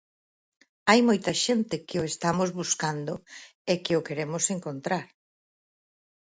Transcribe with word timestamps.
Hai 0.89 0.99
moita 1.09 1.33
xente 1.45 1.75
que 1.87 1.97
o 2.01 2.07
estamos 2.11 2.49
buscando 2.59 3.13
e 3.71 3.73
que 3.83 3.93
o 3.99 4.05
queremos 4.07 4.43
encontrar. 4.55 5.05